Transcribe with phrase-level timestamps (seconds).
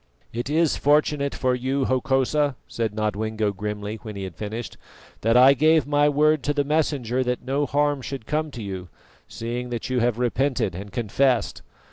[0.33, 4.75] "It is fortunate for you, Hokosa," said Nodwengo grimly when he had finished,
[5.21, 8.89] "that I gave my word to the Messenger that no harm should come to you,
[9.27, 11.61] seeing that you have repented and confessed.